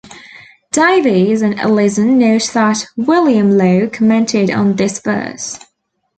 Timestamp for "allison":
1.59-2.17